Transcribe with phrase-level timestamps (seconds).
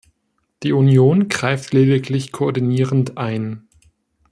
[0.63, 3.67] Die Union greift lediglich koordinierend ein.